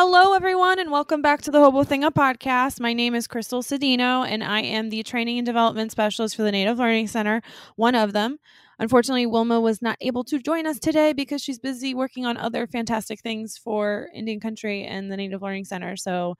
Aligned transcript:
Hello, 0.00 0.32
everyone, 0.32 0.78
and 0.78 0.92
welcome 0.92 1.22
back 1.22 1.42
to 1.42 1.50
the 1.50 1.58
Hobo 1.58 1.82
Thinga 1.82 2.12
podcast. 2.12 2.78
My 2.78 2.92
name 2.92 3.16
is 3.16 3.26
Krystal 3.26 3.64
Cedeno, 3.64 4.24
and 4.24 4.44
I 4.44 4.60
am 4.60 4.90
the 4.90 5.02
training 5.02 5.38
and 5.38 5.44
development 5.44 5.90
specialist 5.90 6.36
for 6.36 6.44
the 6.44 6.52
Native 6.52 6.78
Learning 6.78 7.08
Center, 7.08 7.42
one 7.74 7.96
of 7.96 8.12
them. 8.12 8.38
Unfortunately, 8.78 9.26
Wilma 9.26 9.60
was 9.60 9.82
not 9.82 9.96
able 10.00 10.22
to 10.22 10.38
join 10.38 10.68
us 10.68 10.78
today 10.78 11.12
because 11.12 11.42
she's 11.42 11.58
busy 11.58 11.94
working 11.94 12.26
on 12.26 12.36
other 12.36 12.68
fantastic 12.68 13.18
things 13.22 13.58
for 13.58 14.08
Indian 14.14 14.38
Country 14.38 14.84
and 14.84 15.10
the 15.10 15.16
Native 15.16 15.42
Learning 15.42 15.64
Center. 15.64 15.96
So, 15.96 16.36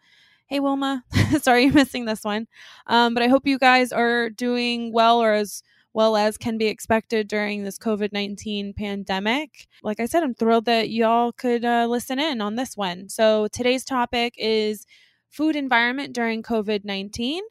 hey, 0.46 0.60
Wilma, 0.60 1.02
sorry 1.42 1.64
you're 1.64 1.72
missing 1.72 2.04
this 2.04 2.22
one. 2.22 2.46
Um, 2.86 3.12
but 3.12 3.24
I 3.24 3.26
hope 3.26 3.44
you 3.44 3.58
guys 3.58 3.90
are 3.90 4.30
doing 4.30 4.92
well 4.92 5.20
or 5.20 5.32
as 5.32 5.64
well 5.92 6.16
as 6.16 6.36
can 6.38 6.58
be 6.58 6.66
expected 6.66 7.28
during 7.28 7.64
this 7.64 7.78
COVID 7.78 8.12
19 8.12 8.74
pandemic. 8.74 9.66
Like 9.82 10.00
I 10.00 10.06
said, 10.06 10.22
I'm 10.22 10.34
thrilled 10.34 10.66
that 10.66 10.90
y'all 10.90 11.32
could 11.32 11.64
uh, 11.64 11.86
listen 11.88 12.18
in 12.18 12.40
on 12.40 12.56
this 12.56 12.76
one. 12.76 13.08
So 13.08 13.48
today's 13.48 13.84
topic 13.84 14.34
is 14.36 14.86
food 15.30 15.56
environment 15.56 16.14
during 16.14 16.42
COVID 16.42 16.84
19. 16.84 17.42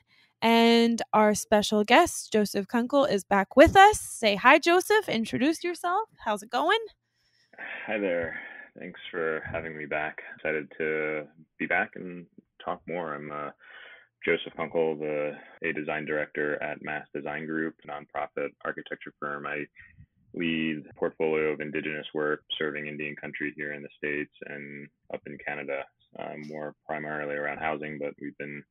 And 0.41 1.01
our 1.13 1.33
special 1.33 1.83
guest, 1.83 2.31
Joseph 2.31 2.67
Kunkel, 2.67 3.05
is 3.05 3.23
back 3.23 3.55
with 3.55 3.75
us. 3.75 3.99
Say 3.99 4.35
hi, 4.35 4.59
Joseph. 4.59 5.09
Introduce 5.09 5.63
yourself. 5.63 6.09
How's 6.23 6.43
it 6.43 6.51
going? 6.51 6.77
Hi 7.87 7.97
there. 7.97 8.39
Thanks 8.77 8.99
for 9.09 9.41
having 9.51 9.75
me 9.75 9.85
back. 9.87 10.19
Excited 10.35 10.71
to 10.77 11.23
be 11.57 11.65
back 11.65 11.91
and 11.95 12.27
talk 12.63 12.81
more. 12.87 13.15
I'm 13.15 13.31
uh, 13.31 13.49
Joseph 14.27 14.57
Kunkel, 14.57 14.97
the 14.97 15.37
a 15.63 15.71
design 15.71 16.05
director 16.05 16.61
at 16.61 16.83
Mass 16.83 17.07
Design 17.15 17.45
Group, 17.45 17.75
a 17.81 17.87
nonprofit 17.87 18.49
architecture 18.65 19.13
firm. 19.21 19.47
I 19.47 19.65
lead 20.33 20.83
a 20.89 20.93
portfolio 20.95 21.53
of 21.53 21.61
indigenous 21.61 22.05
work 22.13 22.41
serving 22.59 22.87
Indian 22.87 23.15
country 23.15 23.53
here 23.55 23.71
in 23.71 23.81
the 23.81 23.87
States 23.97 24.33
and 24.47 24.89
up 25.13 25.21
in 25.27 25.37
Canada, 25.47 25.85
uh, 26.19 26.33
more 26.45 26.75
primarily 26.85 27.35
around 27.35 27.59
housing, 27.59 27.97
but 27.97 28.15
we've 28.21 28.37
been 28.37 28.61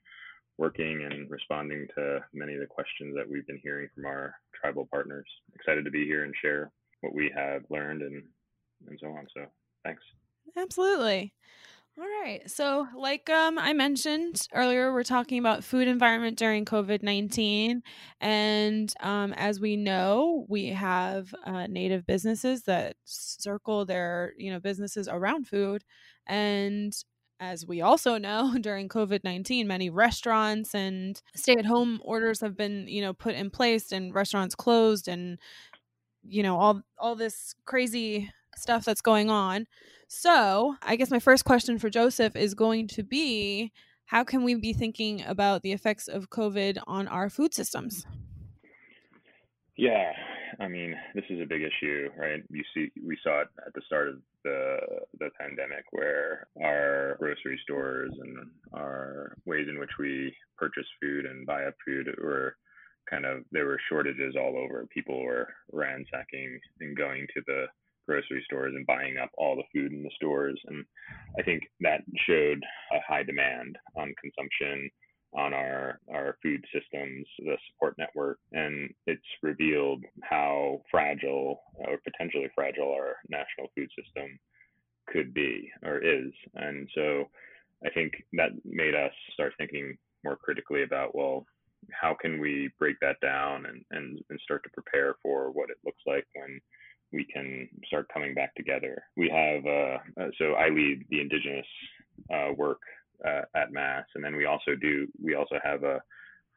working 0.59 1.09
and 1.10 1.30
responding 1.30 1.87
to 1.96 2.21
many 2.34 2.52
of 2.52 2.60
the 2.60 2.66
questions 2.66 3.15
that 3.16 3.27
we've 3.27 3.46
been 3.46 3.60
hearing 3.62 3.88
from 3.95 4.04
our 4.04 4.34
tribal 4.60 4.87
partners. 4.90 5.27
Excited 5.54 5.87
to 5.87 5.90
be 5.90 6.04
here 6.04 6.24
and 6.24 6.34
share 6.43 6.71
what 7.01 7.15
we 7.15 7.32
have 7.34 7.62
learned 7.71 8.02
and 8.02 8.23
and 8.88 8.99
so 9.01 9.09
on. 9.09 9.27
So 9.34 9.46
thanks. 9.84 10.02
Absolutely. 10.54 11.32
All 11.99 12.05
right. 12.05 12.43
So, 12.51 12.87
like 12.95 13.30
um, 13.30 13.59
I 13.59 13.73
mentioned 13.73 14.49
earlier, 14.52 14.93
we're 14.93 15.02
talking 15.02 15.39
about 15.39 15.65
food 15.65 15.89
environment 15.89 16.37
during 16.37 16.66
COVID 16.66 17.02
19. 17.02 17.83
And 18.21 18.93
um, 19.01 19.33
as 19.33 19.61
we 19.61 19.77
know, 19.77 20.45
we 20.49 20.67
have 20.69 21.35
uh, 21.47 21.67
native 21.69 22.07
businesses 22.07 22.65
that 22.65 22.97
circle 23.05 23.87
their 23.87 24.35
you 24.37 24.51
know 24.51 24.61
businesses 24.61 25.09
around 25.09 25.49
food. 25.49 25.85
And 26.27 26.95
as 27.41 27.67
we 27.67 27.80
also 27.80 28.19
know, 28.19 28.57
during 28.61 28.91
COVID 28.91 29.24
19, 29.24 29.67
many 29.67 29.89
restaurants 29.89 30.74
and 30.74 31.21
stay 31.35 31.55
at 31.55 31.65
home 31.65 32.01
orders 32.05 32.41
have 32.43 32.59
been 32.59 32.89
you 32.89 33.01
know 33.01 33.15
put 33.15 33.35
in 33.35 33.49
place 33.49 33.91
and 33.91 34.15
restaurants 34.15 34.55
closed 34.55 35.09
and 35.09 35.39
you 36.23 36.43
know 36.43 36.59
all 36.59 36.83
all 36.99 37.15
this 37.15 37.55
crazy 37.65 38.30
stuff 38.57 38.85
that's 38.85 39.01
going 39.01 39.30
on. 39.30 39.66
So, 40.09 40.76
I 40.82 40.96
guess 40.96 41.10
my 41.10 41.18
first 41.18 41.45
question 41.45 41.79
for 41.79 41.90
Joseph 41.90 42.37
is 42.37 42.54
going 42.54 42.88
to 42.88 43.02
be 43.02 43.73
how 44.07 44.23
can 44.23 44.45
we 44.45 44.54
be 44.54 44.73
thinking 44.73 45.23
about 45.26 45.62
the 45.62 45.73
effects 45.73 46.07
of 46.07 46.30
COVID 46.30 46.79
on 46.87 47.09
our 47.09 47.29
food 47.29 47.52
systems? 47.52 48.07
Yeah, 49.77 50.12
I 50.60 50.68
mean, 50.68 50.95
this 51.15 51.24
is 51.29 51.40
a 51.40 51.46
big 51.46 51.62
issue, 51.62 52.09
right? 52.16 52.43
You 52.51 52.62
see, 52.73 52.90
we 53.04 53.18
saw 53.23 53.43
it 53.43 53.49
at 53.66 53.74
the 53.74 53.82
start 53.84 54.09
of 54.09 54.16
the 54.45 54.79
the 55.18 55.29
pandemic, 55.38 55.84
where 55.90 56.46
our 56.62 57.16
grocery 57.18 57.60
stores 57.62 58.12
and 58.18 58.38
our 58.73 59.37
ways 59.45 59.66
in 59.68 59.79
which 59.79 59.90
we 59.99 60.34
purchase 60.57 60.87
food 61.02 61.27
and 61.27 61.46
buy 61.46 61.65
up 61.65 61.74
food 61.84 62.09
were 62.23 62.57
kind 63.10 63.27
of 63.27 63.43
there 63.52 63.66
were 63.66 63.80
shortages 63.88 64.34
all 64.37 64.56
over. 64.56 64.87
People 64.94 65.23
were 65.23 65.49
ransacking 65.73 66.59
and 66.81 66.97
going 66.97 67.27
to 67.34 67.43
the 67.47 67.67
grocery 68.06 68.43
stores 68.44 68.75
and 68.75 68.87
buying 68.87 69.17
up 69.19 69.31
all 69.37 69.56
the 69.56 69.62
food 69.72 69.93
in 69.93 70.03
the 70.03 70.11
stores. 70.15 70.61
And 70.67 70.84
I 71.39 71.43
think 71.43 71.62
that 71.81 72.03
showed 72.27 72.62
a 72.93 73.00
high 73.06 73.22
demand 73.22 73.77
on 73.97 74.15
consumption 74.21 74.91
on 75.34 75.53
our 75.53 76.00
our 76.12 76.37
food 76.43 76.65
systems, 76.72 77.27
the 77.39 77.56
support 77.71 77.94
network, 77.99 78.39
and 78.53 78.91
it's 79.06 79.21
revealed 79.43 80.05
how 80.22 80.81
fragile 80.91 81.61
or 81.75 81.99
potentially 82.05 82.49
fragile 82.55 82.93
our 82.93 83.17
national 83.28 83.69
food 83.77 83.91
system 83.99 84.38
could 85.09 85.34
be 85.34 85.71
or 85.84 85.99
is. 85.99 86.33
And 86.55 86.88
so 86.94 87.25
I 87.84 87.91
think 87.91 88.12
that 88.33 88.50
made 88.65 88.94
us 88.94 89.12
start 89.34 89.53
thinking 89.59 89.97
more 90.25 90.37
critically 90.37 90.83
about 90.83 91.15
well, 91.15 91.44
how 91.93 92.17
can 92.21 92.41
we 92.41 92.71
break 92.78 92.97
that 93.00 93.21
down 93.21 93.67
and, 93.67 93.84
and, 93.91 94.19
and 94.31 94.41
start 94.41 94.62
to 94.65 94.71
prepare 94.71 95.15
for 95.23 95.50
what 95.50 95.71
it 95.71 95.77
looks 95.84 96.03
like 96.06 96.25
when 96.34 96.61
we 97.12 97.25
can 97.33 97.69
start 97.87 98.09
coming 98.12 98.34
back 98.34 98.55
together. 98.55 99.03
We 99.17 99.28
have 99.31 99.65
uh, 99.65 99.99
uh, 100.21 100.31
so 100.39 100.53
I 100.55 100.69
lead 100.69 101.05
the 101.11 101.21
indigenous 101.21 101.67
uh, 102.33 102.53
work 102.56 102.81
uh, 103.25 103.43
at 103.55 103.72
Mass, 103.72 104.05
and 104.15 104.25
then 104.25 104.37
we 104.37 104.47
also 104.47 104.75
do 104.81 105.06
we 105.22 105.34
also 105.34 105.56
have 105.62 105.84
a 105.84 106.00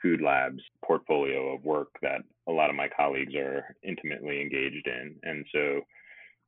food 0.02 0.22
labs 0.22 0.62
portfolio 0.86 1.54
of 1.54 1.64
work 1.64 1.90
that 2.02 2.22
a 2.48 2.52
lot 2.52 2.70
of 2.70 2.76
my 2.76 2.88
colleagues 2.96 3.36
are 3.36 3.76
intimately 3.84 4.42
engaged 4.42 4.88
in, 4.88 5.16
and 5.24 5.46
so 5.54 5.82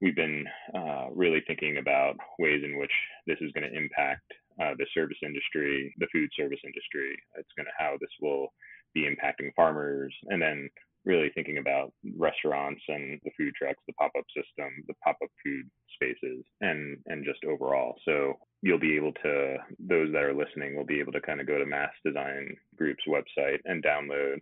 we've 0.01 0.15
been 0.15 0.45
uh, 0.75 1.07
really 1.13 1.43
thinking 1.45 1.77
about 1.77 2.15
ways 2.39 2.61
in 2.63 2.77
which 2.79 2.91
this 3.27 3.37
is 3.41 3.51
going 3.51 3.69
to 3.69 3.77
impact 3.77 4.23
uh, 4.61 4.73
the 4.77 4.85
service 4.93 5.17
industry, 5.23 5.93
the 5.99 6.07
food 6.11 6.29
service 6.35 6.59
industry. 6.65 7.15
It's 7.37 7.51
going 7.55 7.67
to 7.67 7.71
how 7.77 7.97
this 7.99 8.09
will 8.21 8.51
be 8.93 9.07
impacting 9.07 9.53
farmers, 9.55 10.13
and 10.27 10.41
then 10.41 10.69
really 11.05 11.31
thinking 11.33 11.57
about 11.57 11.91
restaurants 12.17 12.81
and 12.87 13.19
the 13.23 13.31
food 13.37 13.53
trucks, 13.55 13.81
the 13.87 13.93
pop-up 13.93 14.25
system, 14.35 14.69
the 14.87 14.93
pop-up 15.03 15.29
food 15.43 15.69
spaces, 15.95 16.43
and 16.61 16.97
and 17.07 17.25
just 17.25 17.43
overall. 17.43 17.95
So 18.05 18.33
you'll 18.61 18.79
be 18.79 18.95
able 18.95 19.13
to 19.23 19.57
those 19.79 20.11
that 20.13 20.23
are 20.23 20.33
listening 20.33 20.75
will 20.75 20.85
be 20.85 20.99
able 20.99 21.13
to 21.13 21.21
kind 21.21 21.41
of 21.41 21.47
go 21.47 21.57
to 21.57 21.65
Mass 21.65 21.91
Design 22.05 22.55
Group's 22.75 23.03
website 23.07 23.59
and 23.65 23.83
download 23.83 24.37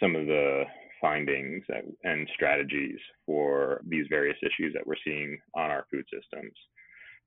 some 0.00 0.16
of 0.16 0.26
the 0.26 0.64
findings 1.00 1.64
and 2.04 2.28
strategies 2.34 2.98
for 3.24 3.80
these 3.86 4.06
various 4.08 4.36
issues 4.42 4.72
that 4.74 4.86
we're 4.86 4.94
seeing 5.04 5.38
on 5.54 5.70
our 5.70 5.86
food 5.90 6.04
systems. 6.12 6.52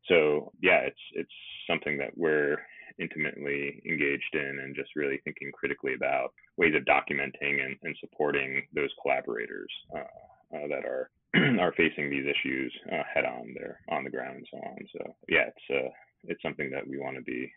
So 0.07 0.51
yeah, 0.61 0.79
it's 0.79 0.99
it's 1.13 1.29
something 1.69 1.97
that 1.97 2.11
we're 2.15 2.57
intimately 2.99 3.81
engaged 3.85 4.33
in 4.33 4.59
and 4.63 4.75
just 4.75 4.95
really 4.95 5.19
thinking 5.23 5.51
critically 5.53 5.93
about 5.93 6.33
ways 6.57 6.73
of 6.75 6.83
documenting 6.83 7.65
and, 7.65 7.75
and 7.83 7.95
supporting 7.99 8.63
those 8.73 8.89
collaborators 9.01 9.71
uh, 9.95 10.55
uh, 10.55 10.67
that 10.67 10.85
are 10.85 11.09
are 11.59 11.73
facing 11.77 12.09
these 12.09 12.25
issues 12.25 12.73
uh, 12.91 13.03
head 13.13 13.25
on 13.25 13.53
there 13.53 13.79
on 13.89 14.03
the 14.03 14.09
ground 14.09 14.37
and 14.37 14.47
so 14.51 14.57
on. 14.57 14.77
So 14.97 15.15
yeah, 15.27 15.45
it's 15.47 15.85
uh, 15.85 15.89
it's 16.25 16.41
something 16.41 16.69
that 16.71 16.87
we 16.87 16.97
want 16.97 17.17
to 17.17 17.21
be 17.21 17.51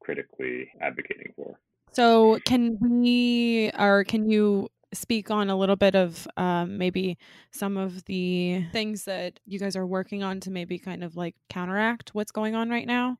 critically 0.00 0.70
advocating 0.80 1.32
for. 1.36 1.58
So 1.92 2.38
can 2.44 2.78
we 2.80 3.70
or 3.78 4.04
can 4.04 4.30
you 4.30 4.68
speak 4.94 5.30
on 5.30 5.48
a 5.48 5.56
little 5.56 5.76
bit 5.76 5.94
of 5.94 6.26
um, 6.36 6.76
maybe 6.76 7.16
some 7.50 7.76
of 7.76 8.04
the 8.04 8.64
things 8.72 9.04
that 9.04 9.40
you 9.46 9.58
guys 9.58 9.74
are 9.74 9.86
working 9.86 10.22
on 10.22 10.38
to 10.40 10.50
maybe 10.50 10.78
kind 10.78 11.02
of 11.02 11.16
like 11.16 11.34
counteract 11.48 12.14
what's 12.14 12.32
going 12.32 12.54
on 12.54 12.68
right 12.68 12.86
now? 12.86 13.18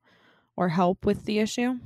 Or 0.57 0.69
help 0.69 1.05
with 1.05 1.25
the 1.25 1.39
issue? 1.39 1.79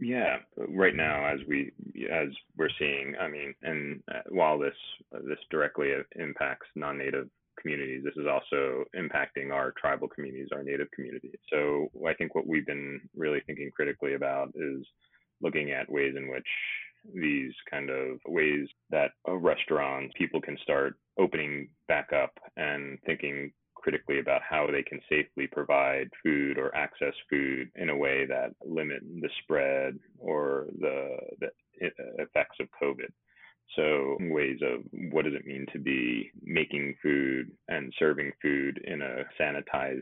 Yeah, 0.00 0.38
right 0.68 0.96
now, 0.96 1.26
as 1.26 1.40
we 1.46 1.72
as 2.10 2.28
we're 2.56 2.70
seeing, 2.78 3.14
I 3.20 3.28
mean, 3.28 3.54
and 3.62 4.02
uh, 4.10 4.20
while 4.30 4.58
this 4.58 4.74
this 5.12 5.38
directly 5.50 5.92
impacts 6.16 6.66
non-native 6.74 7.28
communities, 7.60 8.02
this 8.02 8.16
is 8.16 8.26
also 8.26 8.84
impacting 8.96 9.52
our 9.52 9.74
tribal 9.78 10.08
communities, 10.08 10.48
our 10.54 10.62
native 10.62 10.90
communities. 10.92 11.36
So 11.52 11.90
I 12.08 12.14
think 12.14 12.34
what 12.34 12.46
we've 12.46 12.66
been 12.66 13.00
really 13.14 13.42
thinking 13.46 13.70
critically 13.74 14.14
about 14.14 14.52
is 14.54 14.86
looking 15.42 15.70
at 15.72 15.90
ways 15.90 16.14
in 16.16 16.30
which 16.30 16.46
these 17.14 17.52
kind 17.70 17.90
of 17.90 18.20
ways 18.26 18.68
that 18.90 19.12
a 19.26 19.36
restaurant 19.36 20.12
people 20.14 20.40
can 20.40 20.56
start 20.62 20.94
opening 21.18 21.68
back 21.88 22.10
up 22.12 22.32
and 22.56 22.98
thinking 23.06 23.52
critically 23.80 24.20
about 24.20 24.42
how 24.48 24.66
they 24.66 24.82
can 24.82 25.00
safely 25.08 25.46
provide 25.46 26.08
food 26.22 26.58
or 26.58 26.74
access 26.74 27.14
food 27.28 27.70
in 27.76 27.90
a 27.90 27.96
way 27.96 28.26
that 28.26 28.54
limit 28.64 29.02
the 29.20 29.28
spread 29.42 29.98
or 30.18 30.66
the, 30.80 31.16
the 31.40 31.48
effects 32.18 32.56
of 32.60 32.68
COVID. 32.80 33.10
So, 33.76 34.16
ways 34.20 34.58
of 34.62 34.82
what 35.12 35.24
does 35.24 35.34
it 35.34 35.46
mean 35.46 35.64
to 35.72 35.78
be 35.78 36.32
making 36.42 36.96
food 37.02 37.52
and 37.68 37.92
serving 37.98 38.32
food 38.42 38.82
in 38.84 39.00
a 39.00 39.24
sanitized 39.40 40.00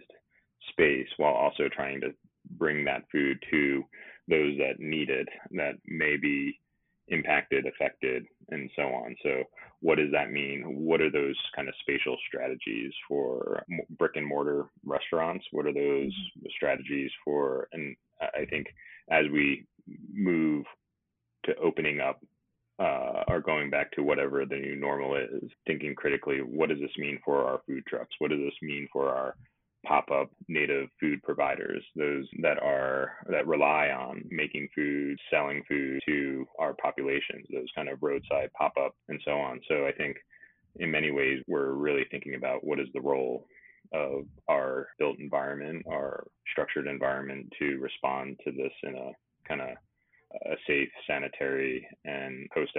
space 0.70 1.08
while 1.18 1.34
also 1.34 1.68
trying 1.68 2.00
to 2.00 2.14
bring 2.52 2.84
that 2.84 3.04
food 3.12 3.38
to 3.50 3.84
those 4.28 4.56
that 4.58 4.80
need 4.80 5.10
it 5.10 5.28
that 5.52 5.74
may 5.86 6.16
be 6.16 6.58
impacted, 7.08 7.66
affected, 7.66 8.24
and 8.50 8.70
so 8.76 8.82
on. 8.82 9.14
So 9.22 9.42
what 9.80 9.98
does 9.98 10.10
that 10.12 10.32
mean? 10.32 10.64
What 10.66 11.00
are 11.00 11.10
those 11.10 11.36
kind 11.54 11.68
of 11.68 11.74
spatial 11.80 12.16
strategies 12.26 12.92
for 13.06 13.62
brick 13.98 14.12
and 14.16 14.26
mortar 14.26 14.66
restaurants? 14.84 15.44
What 15.52 15.66
are 15.66 15.72
those 15.72 16.12
mm-hmm. 16.12 16.46
strategies 16.56 17.10
for? 17.24 17.68
And 17.72 17.94
I 18.20 18.44
think 18.44 18.66
as 19.10 19.24
we 19.32 19.66
move 20.12 20.64
to 21.44 21.54
opening 21.56 22.00
up 22.00 22.20
uh, 22.80 23.24
are 23.26 23.40
going 23.40 23.70
back 23.70 23.90
to 23.92 24.02
whatever 24.02 24.44
the 24.46 24.56
new 24.56 24.76
normal 24.76 25.16
is, 25.16 25.50
thinking 25.66 25.94
critically, 25.94 26.38
what 26.38 26.68
does 26.68 26.78
this 26.80 26.96
mean 26.96 27.18
for 27.24 27.44
our 27.44 27.60
food 27.66 27.84
trucks? 27.86 28.14
What 28.18 28.30
does 28.30 28.40
this 28.40 28.54
mean 28.62 28.88
for 28.92 29.10
our 29.10 29.34
pop-up 29.86 30.30
native 30.48 30.88
food 31.00 31.22
providers 31.22 31.84
those 31.94 32.26
that 32.42 32.58
are 32.62 33.12
that 33.30 33.46
rely 33.46 33.88
on 33.88 34.22
making 34.30 34.68
food 34.74 35.16
selling 35.30 35.62
food 35.68 36.00
to 36.06 36.44
our 36.58 36.74
populations 36.74 37.46
those 37.52 37.68
kind 37.74 37.88
of 37.88 37.98
roadside 38.02 38.50
pop-up 38.54 38.94
and 39.08 39.20
so 39.24 39.32
on. 39.32 39.60
So 39.68 39.86
i 39.86 39.92
think 39.92 40.16
in 40.76 40.90
many 40.90 41.10
ways 41.10 41.42
we're 41.46 41.72
really 41.72 42.04
thinking 42.10 42.34
about 42.34 42.64
what 42.64 42.80
is 42.80 42.88
the 42.92 43.00
role 43.00 43.46
of 43.92 44.24
our 44.48 44.88
built 44.98 45.18
environment 45.18 45.84
our 45.88 46.26
structured 46.50 46.86
environment 46.86 47.46
to 47.58 47.78
respond 47.78 48.36
to 48.44 48.50
this 48.50 48.72
in 48.82 48.94
a 48.96 49.12
kind 49.46 49.60
of 49.60 49.68
a 50.46 50.56
safe 50.66 50.90
sanitary 51.06 51.88
and 52.04 52.48
post 52.52 52.72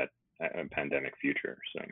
pandemic 0.72 1.14
future 1.20 1.58
so 1.76 1.84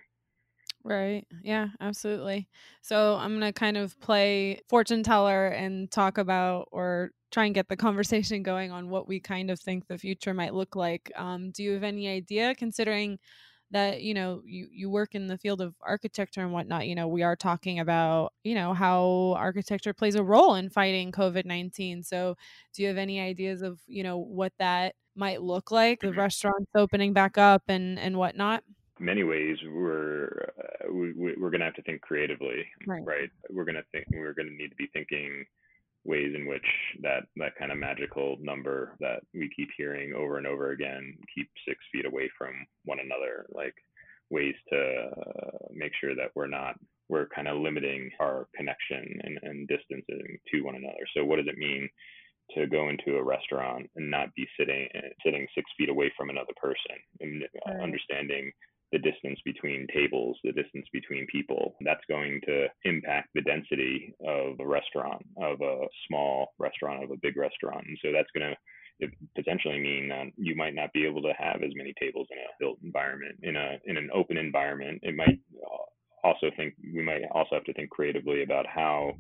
Right. 0.87 1.27
Yeah, 1.43 1.67
absolutely. 1.81 2.47
So 2.81 3.15
I'm 3.15 3.37
going 3.37 3.41
to 3.51 3.57
kind 3.57 3.75
of 3.75 3.99
play 3.99 4.61
fortune 4.69 5.03
teller 5.03 5.47
and 5.47 5.91
talk 5.91 6.17
about 6.17 6.69
or 6.71 7.11
try 7.29 7.43
and 7.45 7.53
get 7.53 7.67
the 7.67 7.75
conversation 7.75 8.41
going 8.43 8.71
on 8.71 8.89
what 8.89 9.07
we 9.07 9.19
kind 9.19 9.51
of 9.51 9.59
think 9.59 9.87
the 9.87 9.97
future 9.97 10.33
might 10.33 10.53
look 10.53 10.75
like. 10.77 11.11
Um, 11.17 11.51
do 11.51 11.61
you 11.63 11.73
have 11.73 11.83
any 11.83 12.07
idea, 12.07 12.55
considering 12.55 13.19
that 13.71 14.01
you 14.01 14.13
know 14.13 14.41
you 14.45 14.69
you 14.71 14.89
work 14.89 15.13
in 15.13 15.27
the 15.27 15.37
field 15.37 15.59
of 15.59 15.75
architecture 15.81 16.39
and 16.41 16.53
whatnot? 16.53 16.87
You 16.87 16.95
know, 16.95 17.09
we 17.09 17.21
are 17.21 17.35
talking 17.35 17.79
about 17.79 18.31
you 18.45 18.55
know 18.55 18.73
how 18.73 19.35
architecture 19.37 19.93
plays 19.93 20.15
a 20.15 20.23
role 20.23 20.55
in 20.55 20.69
fighting 20.69 21.11
COVID 21.11 21.43
nineteen. 21.45 22.01
So, 22.03 22.37
do 22.73 22.81
you 22.81 22.87
have 22.87 22.97
any 22.97 23.19
ideas 23.19 23.61
of 23.61 23.81
you 23.87 24.03
know 24.03 24.17
what 24.19 24.53
that 24.59 24.95
might 25.15 25.41
look 25.41 25.69
like? 25.69 25.99
The 26.01 26.13
restaurants 26.13 26.71
opening 26.75 27.11
back 27.11 27.37
up 27.37 27.63
and 27.67 27.99
and 27.99 28.17
whatnot 28.17 28.63
many 28.99 29.23
ways 29.23 29.57
we're 29.71 30.49
uh, 30.59 30.91
we, 30.91 31.13
we're 31.13 31.49
going 31.49 31.59
to 31.59 31.65
have 31.65 31.75
to 31.75 31.81
think 31.83 32.01
creatively 32.01 32.65
right. 32.85 33.05
right 33.05 33.29
we're 33.49 33.65
going 33.65 33.75
to 33.75 33.83
think 33.91 34.05
we're 34.11 34.33
going 34.33 34.47
to 34.47 34.55
need 34.55 34.69
to 34.69 34.75
be 34.75 34.89
thinking 34.93 35.45
ways 36.05 36.33
in 36.35 36.47
which 36.47 36.65
that 37.01 37.23
that 37.35 37.55
kind 37.59 37.71
of 37.71 37.77
magical 37.77 38.37
number 38.39 38.95
that 38.99 39.19
we 39.33 39.49
keep 39.55 39.69
hearing 39.77 40.13
over 40.13 40.37
and 40.37 40.47
over 40.47 40.71
again 40.71 41.13
keep 41.35 41.49
six 41.67 41.77
feet 41.91 42.05
away 42.05 42.29
from 42.37 42.53
one 42.85 42.99
another 42.99 43.45
like 43.53 43.75
ways 44.29 44.55
to 44.71 44.77
uh, 44.77 45.67
make 45.73 45.91
sure 45.99 46.15
that 46.15 46.31
we're 46.35 46.47
not 46.47 46.75
we're 47.09 47.27
kind 47.27 47.47
of 47.47 47.57
limiting 47.61 48.09
our 48.19 48.47
connection 48.55 49.19
and, 49.23 49.39
and 49.43 49.67
distancing 49.67 50.37
to 50.51 50.61
one 50.61 50.75
another 50.75 51.05
so 51.15 51.23
what 51.23 51.37
does 51.37 51.47
it 51.47 51.57
mean 51.57 51.87
to 52.55 52.67
go 52.67 52.89
into 52.89 53.17
a 53.17 53.23
restaurant 53.23 53.89
and 53.95 54.09
not 54.09 54.33
be 54.35 54.47
sitting 54.57 54.87
sitting 55.25 55.45
six 55.53 55.69
feet 55.77 55.89
away 55.89 56.11
from 56.17 56.29
another 56.29 56.53
person 56.61 56.95
and 57.19 57.43
right. 57.67 57.81
understanding 57.81 58.51
the 58.91 58.99
distance 58.99 59.39
between 59.43 59.87
tables, 59.93 60.37
the 60.43 60.53
distance 60.53 60.87
between 60.93 61.27
people. 61.27 61.75
That's 61.81 62.03
going 62.07 62.39
to 62.45 62.67
impact 62.85 63.29
the 63.35 63.41
density 63.41 64.13
of 64.25 64.59
a 64.59 64.67
restaurant, 64.67 65.25
of 65.41 65.61
a 65.61 65.87
small 66.07 66.53
restaurant, 66.57 67.03
of 67.03 67.11
a 67.11 67.17
big 67.21 67.35
restaurant. 67.35 67.85
And 67.85 67.97
so 68.01 68.11
that's 68.11 68.31
going 68.33 68.49
to 68.49 68.57
potentially 69.35 69.79
mean 69.79 70.09
that 70.09 70.27
you 70.37 70.55
might 70.55 70.73
not 70.73 70.93
be 70.93 71.05
able 71.05 71.21
to 71.21 71.33
have 71.37 71.61
as 71.63 71.71
many 71.75 71.93
tables 71.99 72.27
in 72.31 72.37
a 72.37 72.49
built 72.59 72.77
environment. 72.83 73.35
In 73.43 73.55
a 73.55 73.77
in 73.85 73.97
an 73.97 74.09
open 74.13 74.37
environment, 74.37 74.99
it 75.03 75.15
might 75.15 75.39
uh, 75.61 76.27
also 76.27 76.49
think 76.55 76.73
we 76.93 77.03
might 77.03 77.21
also 77.31 77.55
have 77.55 77.63
to 77.65 77.73
think 77.73 77.89
creatively 77.89 78.43
about 78.43 78.65
how 78.65 79.13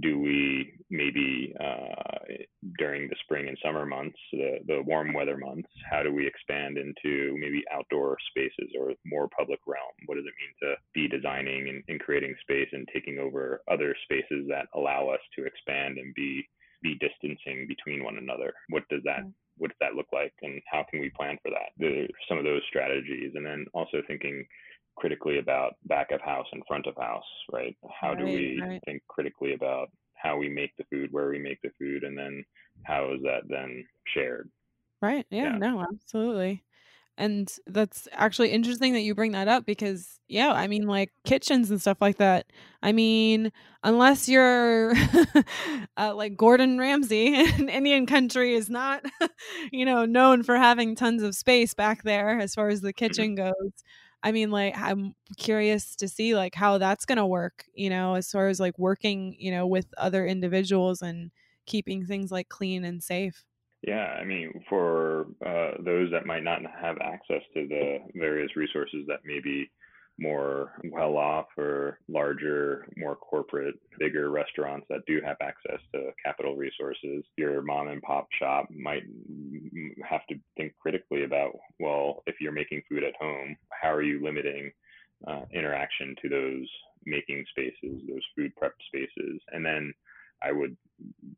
do 0.00 0.18
we 0.18 0.74
maybe 0.90 1.54
uh, 1.60 2.34
during 2.78 3.08
the 3.08 3.16
spring 3.22 3.48
and 3.48 3.58
summer 3.62 3.86
months, 3.86 4.18
the, 4.32 4.58
the 4.66 4.82
warm 4.82 5.12
weather 5.12 5.36
months, 5.36 5.68
how 5.88 6.02
do 6.02 6.12
we 6.12 6.26
expand 6.26 6.78
into 6.78 7.36
maybe 7.38 7.62
outdoor 7.72 8.16
spaces 8.30 8.72
or 8.78 8.92
more 9.06 9.28
public 9.36 9.60
realm? 9.66 9.94
What 10.06 10.16
does 10.16 10.24
it 10.24 10.34
mean 10.34 10.54
to 10.62 10.76
be 10.94 11.08
designing 11.08 11.68
and, 11.68 11.82
and 11.88 12.00
creating 12.00 12.34
space 12.40 12.68
and 12.72 12.88
taking 12.92 13.18
over 13.18 13.62
other 13.70 13.94
spaces 14.04 14.46
that 14.48 14.66
allow 14.74 15.08
us 15.08 15.20
to 15.36 15.44
expand 15.44 15.98
and 15.98 16.14
be 16.14 16.42
be 16.82 16.98
distancing 17.00 17.66
between 17.68 18.04
one 18.04 18.18
another? 18.18 18.52
What 18.70 18.82
does 18.90 19.00
that 19.04 19.20
mm. 19.20 19.32
what 19.58 19.68
does 19.68 19.78
that 19.80 19.94
look 19.94 20.08
like 20.12 20.34
and 20.42 20.60
how 20.70 20.84
can 20.90 21.00
we 21.00 21.10
plan 21.10 21.38
for 21.42 21.50
that? 21.50 21.70
Some 22.28 22.38
of 22.38 22.44
those 22.44 22.62
strategies 22.68 23.32
and 23.34 23.46
then 23.46 23.66
also 23.72 24.02
thinking 24.06 24.44
critically 24.96 25.38
about 25.38 25.74
back 25.86 26.10
of 26.10 26.20
house 26.20 26.46
and 26.52 26.62
front 26.66 26.86
of 26.86 26.96
house, 26.96 27.24
right? 27.52 27.76
How 28.00 28.10
right, 28.10 28.18
do 28.18 28.24
we 28.24 28.60
right. 28.62 28.80
think 28.84 29.02
critically 29.08 29.54
about 29.54 29.90
how 30.14 30.36
we 30.36 30.48
make 30.48 30.76
the 30.76 30.84
food, 30.90 31.12
where 31.12 31.28
we 31.28 31.38
make 31.38 31.60
the 31.62 31.70
food, 31.78 32.04
and 32.04 32.16
then 32.16 32.44
how 32.84 33.12
is 33.12 33.22
that 33.22 33.42
then 33.48 33.84
shared? 34.14 34.50
Right. 35.02 35.26
Yeah, 35.30 35.44
yeah. 35.44 35.58
no, 35.58 35.82
absolutely. 35.82 36.64
And 37.16 37.52
that's 37.66 38.08
actually 38.12 38.50
interesting 38.50 38.92
that 38.94 39.02
you 39.02 39.14
bring 39.14 39.32
that 39.32 39.46
up 39.46 39.64
because, 39.64 40.18
yeah, 40.26 40.50
I 40.50 40.66
mean, 40.66 40.88
like 40.88 41.12
kitchens 41.24 41.70
and 41.70 41.80
stuff 41.80 41.98
like 42.00 42.16
that. 42.16 42.46
I 42.82 42.90
mean, 42.90 43.52
unless 43.84 44.28
you're 44.28 44.94
uh, 45.96 46.14
like 46.14 46.36
Gordon 46.36 46.76
Ramsay, 46.76 47.34
in 47.58 47.68
Indian 47.68 48.06
country 48.06 48.54
is 48.54 48.68
not, 48.68 49.04
you 49.72 49.84
know, 49.84 50.04
known 50.04 50.42
for 50.42 50.56
having 50.56 50.96
tons 50.96 51.22
of 51.22 51.36
space 51.36 51.72
back 51.72 52.02
there 52.02 52.40
as 52.40 52.54
far 52.54 52.68
as 52.68 52.80
the 52.80 52.88
mm-hmm. 52.88 53.04
kitchen 53.04 53.34
goes. 53.36 53.84
I 54.24 54.32
mean, 54.32 54.50
like, 54.50 54.76
I'm 54.76 55.14
curious 55.36 55.94
to 55.96 56.08
see 56.08 56.34
like 56.34 56.54
how 56.56 56.78
that's 56.78 57.04
going 57.04 57.18
to 57.18 57.26
work, 57.26 57.66
you 57.74 57.90
know, 57.90 58.14
as 58.14 58.30
far 58.32 58.48
as 58.48 58.58
like 58.58 58.78
working, 58.78 59.36
you 59.38 59.52
know, 59.52 59.66
with 59.66 59.86
other 59.98 60.26
individuals 60.26 61.02
and 61.02 61.30
keeping 61.66 62.06
things 62.06 62.32
like 62.32 62.48
clean 62.48 62.84
and 62.84 63.02
safe. 63.02 63.44
Yeah, 63.82 64.16
I 64.18 64.24
mean, 64.24 64.64
for 64.68 65.26
uh, 65.44 65.72
those 65.84 66.10
that 66.10 66.24
might 66.24 66.42
not 66.42 66.62
have 66.80 66.96
access 67.02 67.42
to 67.52 67.68
the 67.68 67.98
various 68.14 68.56
resources 68.56 69.04
that 69.08 69.20
maybe 69.24 69.70
more 70.18 70.72
well 70.90 71.16
off 71.16 71.46
or 71.58 71.98
larger, 72.08 72.86
more 72.96 73.16
corporate, 73.16 73.74
bigger 73.98 74.30
restaurants 74.30 74.86
that 74.88 75.04
do 75.06 75.20
have 75.24 75.36
access 75.40 75.80
to 75.92 76.10
capital 76.24 76.56
resources. 76.56 77.24
Your 77.36 77.62
mom 77.62 77.88
and 77.88 78.02
pop 78.02 78.28
shop 78.38 78.68
might 78.70 79.02
have 80.08 80.26
to 80.28 80.36
think 80.56 80.74
critically 80.80 81.24
about 81.24 81.52
well, 81.80 82.22
if 82.26 82.36
you're 82.40 82.52
making 82.52 82.82
food 82.88 83.02
at 83.02 83.16
home, 83.20 83.56
how 83.70 83.92
are 83.92 84.02
you 84.02 84.22
limiting 84.22 84.70
uh, 85.26 85.42
interaction 85.52 86.14
to 86.22 86.28
those 86.28 86.68
making 87.06 87.44
spaces, 87.50 88.00
those 88.08 88.22
food 88.36 88.54
prep 88.56 88.74
spaces? 88.86 89.40
And 89.52 89.64
then 89.66 89.92
I 90.42 90.52
would 90.52 90.76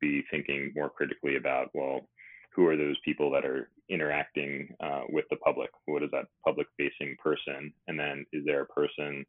be 0.00 0.22
thinking 0.30 0.72
more 0.74 0.90
critically 0.90 1.36
about 1.36 1.70
well, 1.72 2.08
who 2.56 2.66
are 2.66 2.76
those 2.76 2.96
people 3.04 3.30
that 3.30 3.44
are 3.44 3.70
interacting 3.90 4.74
uh, 4.82 5.02
with 5.10 5.26
the 5.30 5.36
public? 5.36 5.70
What 5.84 6.02
is 6.02 6.10
that 6.12 6.24
public 6.44 6.66
facing 6.78 7.14
person? 7.22 7.72
And 7.86 8.00
then 8.00 8.24
is 8.32 8.44
there 8.46 8.62
a 8.62 8.66
person 8.66 9.24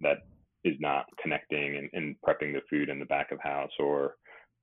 that 0.00 0.18
is 0.62 0.74
not 0.78 1.06
connecting 1.20 1.76
and, 1.76 1.88
and, 1.94 2.16
prepping 2.26 2.52
the 2.52 2.60
food 2.68 2.90
in 2.90 2.98
the 2.98 3.06
back 3.06 3.32
of 3.32 3.40
house 3.40 3.70
or 3.78 4.16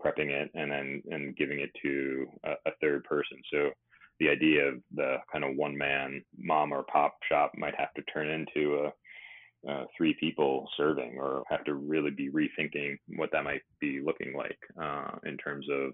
prepping 0.03 0.29
it 0.29 0.51
and 0.53 0.69
then 0.69 1.01
and 1.09 1.35
giving 1.35 1.59
it 1.59 1.71
to 1.81 2.27
a, 2.45 2.51
a 2.67 2.71
third 2.79 3.03
person? 3.05 3.37
So 3.51 3.71
the 4.19 4.29
idea 4.29 4.67
of 4.67 4.75
the 4.93 5.17
kind 5.31 5.43
of 5.43 5.55
one 5.55 5.75
man 5.75 6.23
mom 6.37 6.71
or 6.71 6.83
pop 6.83 7.15
shop 7.27 7.53
might 7.57 7.75
have 7.75 7.93
to 7.95 8.03
turn 8.03 8.29
into 8.29 8.85
a 8.85 8.91
uh, 9.69 9.85
three 9.97 10.13
people 10.19 10.67
serving 10.75 11.17
or 11.17 11.43
have 11.49 11.63
to 11.63 11.73
really 11.75 12.11
be 12.11 12.29
rethinking 12.29 12.97
what 13.15 13.29
that 13.31 13.45
might 13.45 13.61
be 13.79 14.01
looking 14.05 14.33
like 14.35 14.59
uh, 14.81 15.17
in 15.25 15.37
terms 15.37 15.65
of 15.71 15.93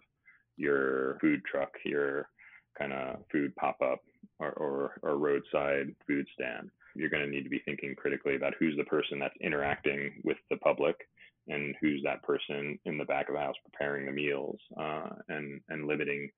your 0.59 1.17
food 1.21 1.41
truck, 1.49 1.71
your 1.85 2.27
kind 2.77 2.93
of 2.93 3.17
food 3.31 3.55
pop 3.55 3.77
up 3.81 4.01
or, 4.39 4.51
or, 4.51 4.99
or 5.01 5.17
roadside 5.17 5.95
food 6.05 6.25
stand. 6.33 6.69
You're 6.95 7.09
going 7.09 7.23
to 7.23 7.29
need 7.29 7.43
to 7.43 7.49
be 7.49 7.61
thinking 7.65 7.95
critically 7.95 8.35
about 8.35 8.53
who's 8.59 8.75
the 8.77 8.83
person 8.83 9.19
that's 9.19 9.35
interacting 9.41 10.21
with 10.23 10.37
the 10.49 10.57
public 10.57 10.95
and 11.47 11.75
who's 11.81 12.01
that 12.03 12.23
person 12.23 12.77
in 12.85 12.97
the 12.97 13.05
back 13.05 13.29
of 13.29 13.35
the 13.35 13.41
house 13.41 13.55
preparing 13.63 14.05
the 14.05 14.11
meals 14.11 14.59
uh, 14.79 15.09
and, 15.29 15.61
and 15.69 15.87
limiting 15.87 16.29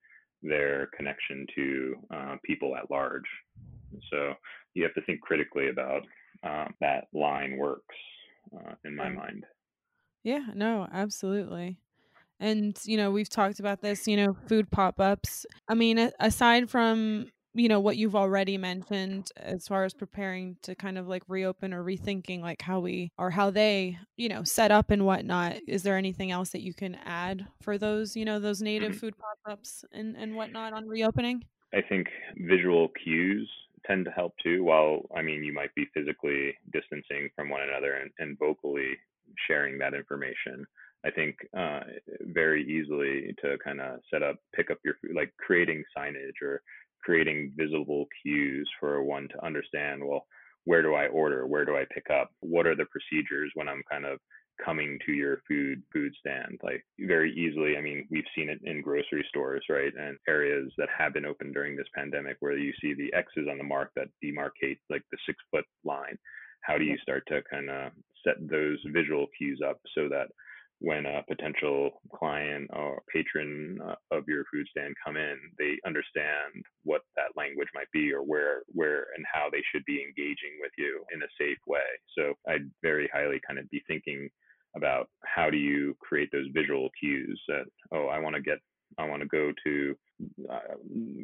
their 0.44 0.90
connection 0.96 1.46
to 1.56 1.96
uh, 2.14 2.36
people 2.46 2.76
at 2.76 2.90
large. 2.92 3.28
So 4.12 4.34
you 4.74 4.84
have 4.84 4.94
to 4.94 5.02
think 5.02 5.22
critically 5.22 5.70
about 5.70 6.04
uh, 6.44 6.68
that 6.80 7.08
line 7.14 7.58
works 7.58 7.96
uh, 8.56 8.74
in 8.86 8.96
my 8.96 9.10
mind. 9.10 9.46
Yeah, 10.24 10.46
no, 10.54 10.88
absolutely. 10.92 11.78
And, 12.42 12.78
you 12.86 12.98
know, 12.98 13.12
we've 13.12 13.30
talked 13.30 13.60
about 13.60 13.82
this, 13.82 14.08
you 14.08 14.18
know, 14.18 14.36
food 14.48 14.70
pop 14.72 15.00
ups. 15.00 15.46
I 15.70 15.76
mean, 15.76 16.12
aside 16.20 16.70
from, 16.70 17.28
you 17.54 17.70
know, 17.70 17.80
what 17.80 17.98
you've 17.98 18.16
already 18.16 18.58
mentioned 18.58 19.30
as 19.38 19.68
far 19.68 19.86
as 19.86 19.94
preparing 19.94 20.58
to 20.64 20.74
kind 20.74 20.98
of 20.98 21.08
like 21.08 21.24
reopen 21.28 21.72
or 21.72 21.84
rethinking 21.84 22.42
like 22.42 22.62
how 22.62 22.80
we 22.80 23.12
or 23.18 23.30
how 23.30 23.52
they, 23.52 24.00
you 24.18 24.28
know, 24.28 24.44
set 24.44 24.72
up 24.72 24.90
and 24.90 25.06
whatnot, 25.06 25.58
is 25.68 25.84
there 25.84 25.98
anything 25.98 26.32
else 26.32 26.50
that 26.50 26.62
you 26.62 26.74
can 26.74 26.96
add 27.06 27.46
for 27.62 27.78
those, 27.78 28.16
you 28.16 28.26
know, 28.26 28.40
those 28.40 28.62
native 28.62 28.94
mm-hmm. 28.94 29.00
food 29.00 29.18
pop 29.18 29.38
ups 29.54 29.86
and, 29.92 30.18
and 30.18 30.36
whatnot 30.36 30.74
on 30.74 30.88
reopening? 30.88 31.46
I 31.74 31.82
think 31.82 32.08
visual 32.38 32.90
cues 33.04 33.50
tend 33.86 34.06
to 34.06 34.12
help 34.12 34.34
too. 34.44 34.64
While 34.64 35.04
I 35.16 35.22
mean, 35.22 35.44
you 35.44 35.54
might 35.54 35.76
be 35.76 35.86
physically 35.94 36.56
distancing 36.74 37.30
from 37.36 37.50
one 37.50 37.62
another 37.62 37.94
and, 37.94 38.12
and 38.18 38.40
vocally 38.40 38.98
sharing 39.48 39.78
that 39.80 39.94
information. 39.94 40.66
I 41.06 41.12
think 41.12 41.36
uh, 41.58 41.82
very 42.22 42.64
easily 42.64 43.34
to 43.42 43.58
kind 43.64 43.82
of 43.82 44.00
set 44.12 44.24
up, 44.24 44.38
pick 44.56 44.70
up 44.70 44.78
your 44.84 44.96
food, 45.02 45.16
like 45.16 45.34
creating 45.38 45.84
signage 45.98 46.42
or 46.42 46.62
creating 47.04 47.54
visible 47.56 48.06
cues 48.22 48.70
for 48.80 49.04
one 49.04 49.28
to 49.30 49.46
understand. 49.46 50.04
Well, 50.04 50.26
where 50.66 50.84
do 50.84 50.94
I 50.94 51.08
order? 51.08 51.48
Where 51.48 51.66
do 51.66 51.76
I 51.76 51.86
pick 51.92 52.06
up? 52.12 52.30
What 52.42 52.68
are 52.68 52.76
the 52.76 52.86
procedures 52.86 53.52
when 53.56 53.68
I'm 53.68 53.82
kind 53.90 54.06
of 54.06 54.20
coming 54.64 55.00
to 55.06 55.12
your 55.12 55.42
food 55.48 55.82
food 55.92 56.14
stand 56.20 56.60
like 56.64 56.86
very 57.00 57.34
easily 57.34 57.78
i 57.78 57.82
mean 57.82 58.06
we've 58.12 58.24
seen 58.36 58.50
it 58.50 58.60
in 58.64 58.82
grocery 58.82 59.26
stores 59.28 59.64
right 59.70 59.94
and 60.00 60.18
areas 60.28 60.72
that 60.78 60.90
have 60.96 61.14
been 61.14 61.26
open 61.26 61.52
during 61.52 61.76
this 61.76 61.88
pandemic 61.96 62.38
where 62.40 62.58
you 62.58 62.74
see 62.82 62.94
the 62.94 63.12
x's 63.14 63.48
on 63.50 63.58
the 63.58 63.64
mark 63.64 63.90
that 63.96 64.08
demarcate 64.24 64.78
like 64.90 65.02
the 65.12 65.18
six 65.26 65.38
foot 65.50 65.66
line 65.84 66.18
how 66.62 66.78
do 66.78 66.84
you 66.84 66.98
start 67.02 67.24
to 67.28 67.42
kind 67.50 67.70
of 67.70 67.92
set 68.24 68.36
those 68.40 68.78
visual 68.94 69.26
cues 69.38 69.62
up 69.68 69.80
so 69.96 70.08
that 70.08 70.28
when 70.82 71.06
a 71.06 71.24
potential 71.30 71.92
client 72.14 72.68
or 72.74 73.04
patron 73.14 73.80
uh, 73.86 73.96
of 74.10 74.24
your 74.28 74.44
food 74.52 74.66
stand 74.72 74.96
come 75.06 75.16
in, 75.16 75.38
they 75.60 75.78
understand 75.86 76.66
what 76.84 77.02
that 77.16 77.38
language 77.38 77.68
might 77.76 77.92
be 77.94 78.12
or 78.12 78.22
where 78.22 78.64
where 78.74 79.06
and 79.16 79.24
how 79.32 79.48
they 79.52 79.62
should 79.72 79.86
be 79.86 80.02
engaging 80.02 80.58
with 80.60 80.72
you 80.80 81.06
in 81.14 81.22
a 81.22 81.34
safe 81.40 81.60
way. 81.68 81.86
So 82.18 82.34
I'd 82.50 82.70
very 82.82 83.08
highly 83.14 83.40
kind 83.46 83.60
of 83.60 83.70
be 83.70 83.84
thinking 83.88 84.28
about 84.76 85.08
how 85.24 85.52
do 85.52 85.58
you 85.58 85.96
create 86.02 86.30
those 86.32 86.48
visual 86.52 86.90
cues 87.00 87.40
that 87.48 87.66
oh 87.94 88.08
I 88.08 88.18
want 88.18 88.36
to 88.36 88.42
get 88.42 88.58
I 88.98 89.08
want 89.08 89.22
to 89.22 89.28
go 89.28 89.52
to 89.64 89.96
uh, 90.50 90.76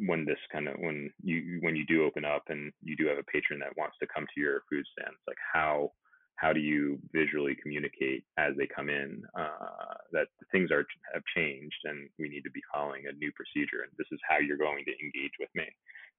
when 0.06 0.24
this 0.24 0.38
kind 0.52 0.68
of 0.68 0.76
when 0.78 1.10
you 1.22 1.58
when 1.62 1.74
you 1.74 1.84
do 1.86 2.04
open 2.04 2.24
up 2.24 2.44
and 2.48 2.72
you 2.80 2.96
do 2.96 3.08
have 3.08 3.18
a 3.18 3.32
patron 3.32 3.58
that 3.58 3.76
wants 3.76 3.96
to 4.00 4.06
come 4.14 4.24
to 4.24 4.40
your 4.40 4.62
food 4.70 4.84
stand, 4.92 5.12
it's 5.12 5.26
like 5.26 5.42
how 5.52 5.90
how 6.38 6.52
do 6.52 6.60
you 6.60 6.98
visually 7.12 7.56
communicate 7.60 8.24
as 8.38 8.54
they 8.56 8.66
come 8.66 8.88
in 8.88 9.22
uh, 9.36 9.94
that 10.12 10.28
things 10.52 10.70
are 10.70 10.86
have 11.12 11.22
changed 11.36 11.82
and 11.84 12.08
we 12.18 12.28
need 12.28 12.42
to 12.42 12.50
be 12.50 12.62
following 12.72 13.02
a 13.08 13.12
new 13.18 13.32
procedure 13.32 13.82
and 13.82 13.92
this 13.98 14.06
is 14.12 14.20
how 14.28 14.38
you're 14.38 14.56
going 14.56 14.84
to 14.84 14.92
engage 15.02 15.34
with 15.38 15.50
me. 15.54 15.66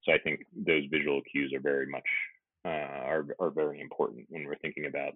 So 0.04 0.14
i 0.14 0.18
think 0.20 0.46
those 0.56 0.84
visual 0.92 1.22
cues 1.32 1.52
are 1.56 1.62
very 1.62 1.88
much 1.88 2.08
uh, 2.66 2.70
are, 2.70 3.26
are 3.40 3.52
very 3.52 3.80
important 3.80 4.26
when 4.30 4.46
we're 4.46 4.58
thinking 4.58 4.86
about 4.86 5.14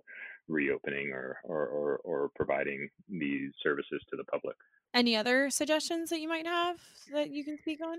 reopening 0.48 1.12
or, 1.12 1.40
or, 1.44 1.68
or, 1.68 1.98
or 2.06 2.30
providing 2.36 2.88
these 3.10 3.52
services 3.62 4.02
to 4.10 4.16
the 4.16 4.24
public. 4.26 4.56
Any 4.94 5.18
other 5.18 5.50
suggestions 5.50 6.10
that 6.10 6.22
you 6.22 6.30
might 6.30 6.48
have 6.48 6.78
that 7.12 7.32
you 7.32 7.44
can 7.44 7.58
speak 7.58 7.80
on? 7.86 7.98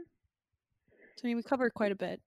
So 1.16 1.24
I 1.24 1.26
mean, 1.26 1.36
we 1.36 1.42
covered 1.42 1.74
quite 1.74 1.92
a 1.92 1.96
bit 1.96 2.20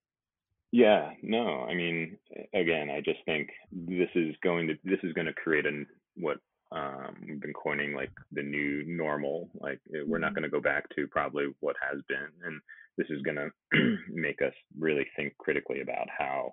yeah, 0.72 1.10
no, 1.22 1.64
I 1.68 1.74
mean, 1.74 2.18
again, 2.54 2.90
I 2.90 3.00
just 3.00 3.20
think 3.24 3.48
this 3.72 4.10
is 4.14 4.34
going 4.42 4.68
to 4.68 4.74
this 4.84 5.00
is 5.02 5.12
going 5.12 5.26
to 5.26 5.32
create 5.32 5.66
an 5.66 5.86
what 6.16 6.38
um, 6.70 7.16
we've 7.26 7.40
been 7.40 7.54
coining 7.54 7.94
like 7.94 8.10
the 8.32 8.42
new 8.42 8.84
normal. 8.86 9.50
Like 9.58 9.80
eh, 9.94 10.00
we're 10.06 10.18
not 10.18 10.28
mm-hmm. 10.28 10.40
going 10.40 10.50
to 10.50 10.56
go 10.56 10.60
back 10.60 10.84
to 10.96 11.06
probably 11.08 11.46
what 11.60 11.76
has 11.80 12.00
been, 12.08 12.28
and 12.44 12.60
this 12.98 13.06
is 13.10 13.22
going 13.22 13.36
to 13.36 13.96
make 14.12 14.42
us 14.42 14.52
really 14.78 15.06
think 15.16 15.36
critically 15.38 15.80
about 15.80 16.08
how 16.16 16.52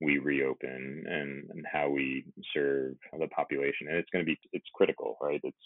we 0.00 0.18
reopen 0.18 1.04
and, 1.06 1.50
and 1.50 1.66
how 1.70 1.90
we 1.90 2.24
serve 2.54 2.94
the 3.18 3.28
population. 3.28 3.88
And 3.88 3.96
it's 3.96 4.08
going 4.10 4.24
to 4.24 4.30
be 4.30 4.38
it's 4.52 4.68
critical, 4.74 5.18
right? 5.20 5.40
It's 5.42 5.56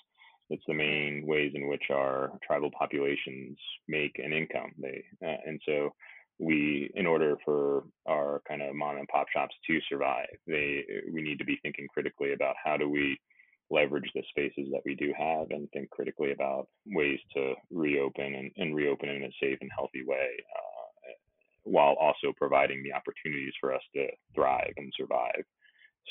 it's 0.50 0.64
the 0.66 0.74
main 0.74 1.24
ways 1.26 1.52
in 1.54 1.68
which 1.68 1.84
our 1.90 2.32
tribal 2.46 2.70
populations 2.76 3.56
make 3.88 4.18
an 4.18 4.32
income. 4.32 4.72
They 4.78 5.04
uh, 5.24 5.36
and 5.46 5.60
so 5.64 5.94
we 6.38 6.90
in 6.94 7.06
order 7.06 7.36
for 7.44 7.84
our 8.06 8.42
kind 8.48 8.62
of 8.62 8.74
mom 8.74 8.96
and 8.96 9.08
pop 9.08 9.26
shops 9.32 9.54
to 9.66 9.78
survive 9.88 10.26
they 10.46 10.84
we 11.12 11.22
need 11.22 11.38
to 11.38 11.44
be 11.44 11.58
thinking 11.62 11.86
critically 11.88 12.32
about 12.32 12.56
how 12.62 12.76
do 12.76 12.88
we 12.88 13.18
leverage 13.70 14.10
the 14.14 14.22
spaces 14.28 14.70
that 14.72 14.82
we 14.84 14.94
do 14.94 15.12
have 15.16 15.46
and 15.50 15.68
think 15.70 15.88
critically 15.90 16.32
about 16.32 16.68
ways 16.86 17.18
to 17.34 17.54
reopen 17.70 18.34
and, 18.34 18.50
and 18.56 18.74
reopen 18.74 19.08
in 19.08 19.22
a 19.22 19.30
safe 19.40 19.58
and 19.60 19.70
healthy 19.74 20.04
way 20.06 20.28
uh, 20.54 20.84
while 21.64 21.94
also 22.00 22.32
providing 22.36 22.82
the 22.82 22.92
opportunities 22.92 23.54
for 23.60 23.74
us 23.74 23.80
to 23.94 24.06
thrive 24.34 24.72
and 24.76 24.92
survive. 24.96 25.42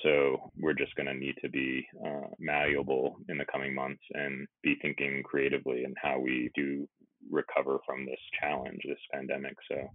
So 0.04 0.52
we're 0.60 0.74
just 0.74 0.96
going 0.96 1.06
to 1.06 1.14
need 1.14 1.36
to 1.42 1.50
be 1.50 1.86
uh, 2.04 2.28
malleable 2.40 3.18
in 3.30 3.38
the 3.38 3.46
coming 3.46 3.76
months 3.76 4.02
and 4.14 4.48
be 4.64 4.76
thinking 4.82 5.22
creatively 5.24 5.84
in 5.84 5.94
how 6.02 6.20
we 6.20 6.50
do 6.56 6.88
recover 7.30 7.80
from 7.86 8.06
this 8.06 8.20
challenge, 8.40 8.82
this 8.86 8.98
pandemic. 9.12 9.56
So 9.70 9.90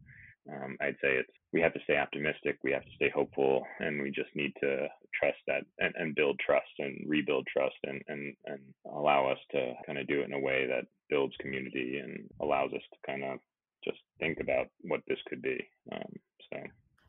um, 0.52 0.76
I'd 0.80 0.96
say 1.02 1.16
it's 1.16 1.30
we 1.52 1.60
have 1.60 1.72
to 1.74 1.80
stay 1.84 1.96
optimistic, 1.96 2.58
we 2.62 2.72
have 2.72 2.84
to 2.84 2.94
stay 2.96 3.10
hopeful, 3.14 3.66
and 3.80 4.02
we 4.02 4.10
just 4.10 4.28
need 4.34 4.52
to 4.60 4.86
trust 5.18 5.38
that 5.46 5.62
and, 5.78 5.94
and 5.96 6.14
build 6.14 6.38
trust 6.44 6.68
and 6.78 7.04
rebuild 7.06 7.46
trust 7.50 7.76
and, 7.84 8.02
and, 8.08 8.34
and 8.44 8.60
allow 8.94 9.30
us 9.30 9.38
to 9.52 9.72
kind 9.86 9.98
of 9.98 10.06
do 10.06 10.20
it 10.20 10.26
in 10.26 10.34
a 10.34 10.38
way 10.38 10.66
that 10.66 10.84
builds 11.08 11.34
community 11.40 12.00
and 12.02 12.28
allows 12.42 12.70
us 12.74 12.82
to 12.92 12.98
kind 13.06 13.24
of 13.24 13.38
just 13.82 13.98
think 14.20 14.38
about 14.40 14.66
what 14.82 15.00
this 15.08 15.18
could 15.26 15.40
be. 15.40 15.58
Um, 15.90 16.12
so 16.52 16.58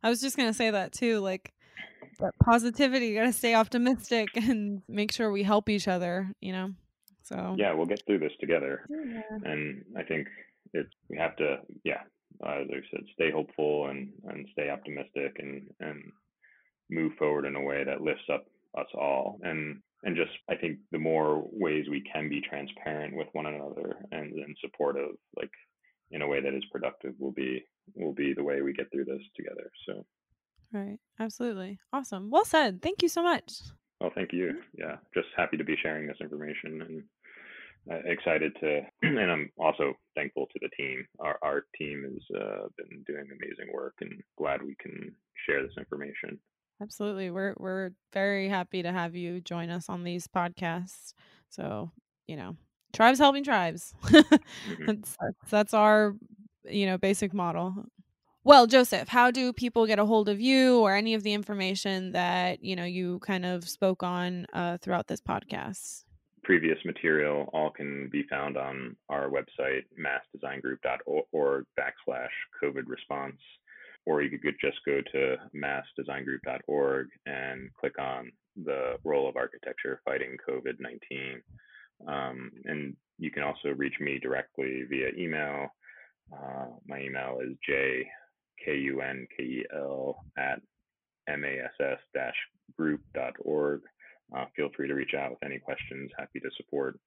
I 0.03 0.09
was 0.09 0.21
just 0.21 0.37
gonna 0.37 0.53
say 0.53 0.71
that 0.71 0.93
too, 0.93 1.19
like 1.19 1.53
positivity, 2.43 3.07
you 3.07 3.15
gotta 3.15 3.33
stay 3.33 3.55
optimistic 3.55 4.29
and 4.35 4.81
make 4.87 5.11
sure 5.11 5.31
we 5.31 5.43
help 5.43 5.69
each 5.69 5.87
other, 5.87 6.31
you 6.39 6.53
know. 6.53 6.73
So 7.29 7.55
yeah, 7.57 7.73
we'll 7.73 7.85
get 7.85 8.01
through 8.05 8.19
this 8.19 8.33
together, 8.39 8.85
yeah. 8.89 9.21
and 9.43 9.83
I 9.95 10.03
think 10.03 10.27
it's 10.73 10.89
we 11.09 11.17
have 11.17 11.35
to 11.37 11.57
yeah 11.83 12.01
uh, 12.45 12.61
as 12.61 12.67
I 12.71 12.79
said, 12.91 13.03
stay 13.13 13.31
hopeful 13.31 13.87
and 13.87 14.09
and 14.27 14.47
stay 14.53 14.69
optimistic 14.69 15.37
and 15.39 15.67
and 15.79 16.01
move 16.89 17.13
forward 17.17 17.45
in 17.45 17.55
a 17.55 17.61
way 17.61 17.83
that 17.83 18.01
lifts 18.01 18.29
up 18.31 18.45
us 18.77 18.87
all. 18.95 19.39
And 19.43 19.81
and 20.03 20.15
just 20.15 20.31
I 20.49 20.55
think 20.55 20.79
the 20.91 20.99
more 20.99 21.43
ways 21.51 21.85
we 21.89 22.03
can 22.13 22.29
be 22.29 22.41
transparent 22.41 23.15
with 23.15 23.27
one 23.33 23.45
another 23.45 23.97
and 24.11 24.33
and 24.33 24.55
supportive 24.61 25.15
like 25.35 25.51
in 26.11 26.21
a 26.21 26.27
way 26.27 26.41
that 26.41 26.53
is 26.53 26.63
productive 26.71 27.13
will 27.19 27.33
be 27.33 27.63
will 27.95 28.13
be 28.13 28.33
the 28.33 28.43
way 28.43 28.61
we 28.61 28.73
get 28.73 28.91
through 28.91 29.05
this 29.05 29.21
together 29.35 29.71
so. 29.87 30.05
Right. 30.71 30.99
Absolutely. 31.19 31.79
Awesome. 31.91 32.29
Well 32.29 32.45
said. 32.45 32.83
Thank 32.83 33.01
you 33.01 33.09
so 33.09 33.23
much. 33.23 33.53
Well 33.99 34.11
thank 34.13 34.31
you. 34.31 34.61
Yeah. 34.77 34.97
Just 35.13 35.27
happy 35.35 35.57
to 35.57 35.63
be 35.63 35.75
sharing 35.81 36.07
this 36.07 36.21
information 36.21 36.81
and 36.83 37.03
excited 38.05 38.53
to, 38.61 38.81
and 39.01 39.31
I'm 39.31 39.51
also 39.57 39.93
thankful 40.15 40.47
to 40.47 40.59
the 40.61 40.69
team. 40.77 41.05
Our 41.19 41.37
our 41.41 41.65
team 41.77 42.03
has 42.03 42.41
uh, 42.41 42.67
been 42.77 43.03
doing 43.07 43.25
amazing 43.25 43.73
work, 43.73 43.95
and 44.01 44.21
glad 44.37 44.61
we 44.61 44.75
can 44.79 45.13
share 45.45 45.61
this 45.63 45.77
information. 45.77 46.39
Absolutely, 46.81 47.29
we're 47.29 47.55
we're 47.57 47.91
very 48.13 48.47
happy 48.47 48.83
to 48.83 48.91
have 48.91 49.15
you 49.15 49.41
join 49.41 49.69
us 49.69 49.89
on 49.89 50.03
these 50.03 50.27
podcasts. 50.27 51.13
So 51.49 51.91
you 52.27 52.35
know, 52.35 52.55
tribes 52.93 53.19
helping 53.19 53.43
tribes. 53.43 53.93
mm-hmm. 54.03 54.85
that's, 54.85 55.17
that's 55.19 55.49
that's 55.49 55.73
our 55.73 56.15
you 56.65 56.85
know 56.85 56.97
basic 56.97 57.33
model. 57.33 57.85
Well, 58.45 58.67
Joseph, 58.67 59.09
how 59.09 59.31
do 59.31 59.51
people 59.51 59.85
get 59.85 59.99
a 59.99 60.05
hold 60.05 60.29
of 60.29 60.39
you 60.39 60.79
or 60.79 60.95
any 60.95 61.13
of 61.13 61.23
the 61.23 61.33
information 61.33 62.13
that 62.13 62.63
you 62.63 62.75
know 62.75 62.85
you 62.85 63.19
kind 63.19 63.45
of 63.45 63.67
spoke 63.67 64.03
on 64.03 64.45
uh, 64.53 64.77
throughout 64.81 65.07
this 65.07 65.21
podcast? 65.21 66.05
Previous 66.49 66.83
material 66.83 67.47
all 67.53 67.69
can 67.69 68.09
be 68.11 68.25
found 68.27 68.57
on 68.57 68.95
our 69.07 69.29
website, 69.29 69.83
massdesigngroup.org 70.03 71.65
backslash 71.79 72.33
COVID 72.63 72.87
response, 72.87 73.39
or 74.07 74.23
you 74.23 74.39
could 74.39 74.55
just 74.59 74.79
go 74.83 74.99
to 75.11 75.35
massdesigngroup.org 75.55 77.07
and 77.27 77.69
click 77.79 77.99
on 77.99 78.31
the 78.65 78.95
role 79.03 79.29
of 79.29 79.35
architecture 79.35 80.01
fighting 80.03 80.35
COVID 80.49 80.79
19. 80.79 81.43
Um, 82.07 82.51
and 82.65 82.95
you 83.19 83.29
can 83.29 83.43
also 83.43 83.69
reach 83.77 83.99
me 83.99 84.17
directly 84.17 84.85
via 84.89 85.11
email. 85.15 85.67
Uh, 86.33 86.65
my 86.87 86.99
email 86.99 87.41
is 87.43 87.55
jkunkel 88.67 90.15
at 90.35 90.61
mass-group.org 91.37 93.81
uh, 94.35 94.45
feel 94.55 94.69
free 94.75 94.87
to 94.87 94.93
reach 94.93 95.13
out 95.17 95.31
with 95.31 95.43
any 95.43 95.59
questions. 95.59 96.11
Happy 96.17 96.39
to 96.39 96.49
support 96.57 96.99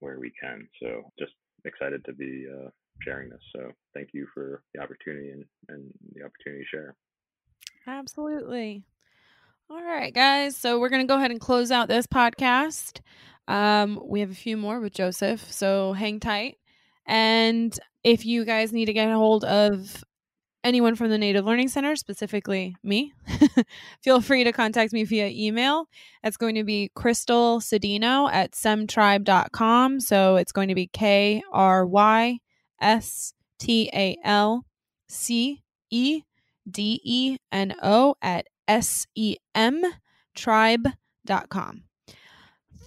where 0.00 0.18
we 0.18 0.32
can. 0.40 0.68
So 0.80 1.10
just 1.18 1.32
excited 1.64 2.04
to 2.04 2.12
be 2.12 2.46
uh, 2.48 2.68
sharing 3.02 3.30
this. 3.30 3.40
So 3.54 3.72
thank 3.94 4.10
you 4.12 4.26
for 4.34 4.62
the 4.74 4.82
opportunity 4.82 5.30
and, 5.30 5.44
and 5.68 5.90
the 6.14 6.24
opportunity 6.24 6.64
to 6.64 6.76
share. 6.76 6.94
Absolutely. 7.86 8.84
All 9.70 9.82
right, 9.82 10.14
guys. 10.14 10.56
So 10.56 10.78
we're 10.80 10.88
going 10.88 11.02
to 11.02 11.10
go 11.10 11.16
ahead 11.16 11.30
and 11.30 11.40
close 11.40 11.70
out 11.70 11.88
this 11.88 12.06
podcast. 12.06 13.00
Um, 13.48 14.00
we 14.04 14.20
have 14.20 14.30
a 14.30 14.34
few 14.34 14.56
more 14.56 14.80
with 14.80 14.94
Joseph. 14.94 15.52
So 15.52 15.92
hang 15.92 16.20
tight. 16.20 16.56
And 17.06 17.78
if 18.04 18.24
you 18.24 18.44
guys 18.44 18.72
need 18.72 18.86
to 18.86 18.92
get 18.92 19.10
a 19.10 19.14
hold 19.14 19.44
of 19.44 20.04
anyone 20.64 20.96
from 20.96 21.10
the 21.10 21.18
Native 21.18 21.44
Learning 21.44 21.68
Center, 21.68 21.96
specifically 21.96 22.76
me, 22.82 23.12
feel 24.02 24.20
free 24.20 24.44
to 24.44 24.52
contact 24.52 24.92
me 24.92 25.04
via 25.04 25.28
email. 25.28 25.86
It's 26.22 26.36
going 26.36 26.54
to 26.56 26.64
be 26.64 26.90
Krystal 26.96 27.60
Cedeno 27.60 28.30
at 28.32 28.52
semtribe.com. 28.52 30.00
So 30.00 30.36
it's 30.36 30.52
going 30.52 30.68
to 30.68 30.74
be 30.74 30.86
K 30.86 31.42
R 31.52 31.86
Y 31.86 32.38
S 32.80 33.32
T 33.58 33.90
A 33.92 34.16
L 34.24 34.64
C 35.08 35.62
E 35.90 36.22
D 36.70 37.00
E 37.04 37.38
N 37.52 37.74
O 37.82 38.14
at 38.22 38.46
S 38.66 39.06
E 39.14 39.36
M 39.54 39.82
tribe.com. 40.34 41.82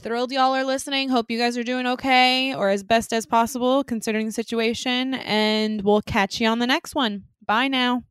Thrilled 0.02 0.32
y'all 0.32 0.56
are 0.56 0.64
listening. 0.64 1.10
Hope 1.10 1.30
you 1.30 1.38
guys 1.38 1.58
are 1.58 1.64
doing 1.64 1.86
okay 1.86 2.56
or 2.56 2.70
as 2.70 2.82
best 2.82 3.14
as 3.14 3.28
possible 3.28 3.84
considering 3.84 4.26
the 4.26 4.32
situation. 4.32 5.14
And 5.14 5.84
we'll 5.84 6.02
catch 6.02 6.42
you 6.42 6.48
on 6.48 6.58
the 6.58 6.66
next 6.66 6.96
one. 6.96 7.26
Bye 7.46 7.68
now. 7.68 8.04